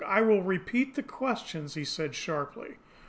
"I 0.03 0.21
will 0.21 0.41
repeat 0.41 0.95
the 0.95 1.03
questions," 1.03 1.75
he 1.75 1.85
said 1.85 2.15
sharply. 2.15 2.77